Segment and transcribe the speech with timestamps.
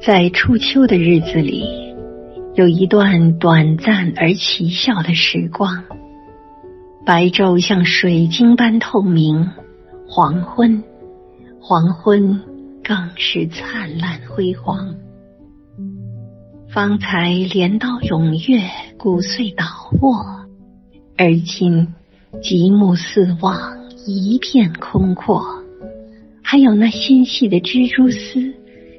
[0.00, 1.64] 在初秋的日子里，
[2.54, 5.84] 有一段短暂而奇效的时光。
[7.04, 9.50] 白昼像水晶般透明，
[10.06, 10.84] 黄昏，
[11.60, 12.40] 黄昏
[12.84, 14.94] 更是灿烂辉煌。
[16.72, 18.62] 方才镰刀踊跃，
[18.96, 19.64] 骨碎倒
[20.00, 20.24] 卧，
[21.16, 21.88] 而今
[22.40, 23.58] 极目四望，
[24.06, 25.42] 一片空阔，
[26.40, 28.54] 还有那纤细的蜘蛛丝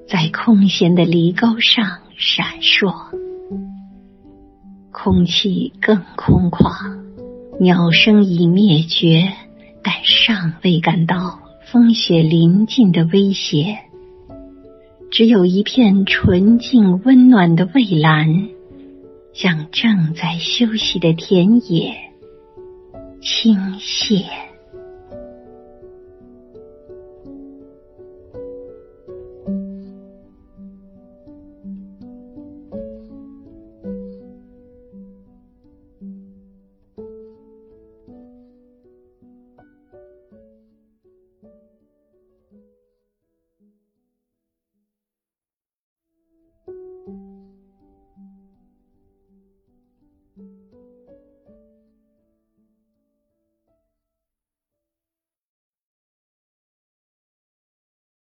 [0.10, 2.92] 在空闲的犁沟上闪烁，
[4.92, 6.98] 空气更空旷。
[7.60, 9.32] 鸟声已灭绝，
[9.84, 11.40] 但尚未感到
[11.72, 13.78] 风雪临近的威胁。
[15.12, 18.50] 只有一片纯净温暖的蔚蓝，
[19.32, 21.96] 向正在休息的田野
[23.22, 24.24] 倾泻。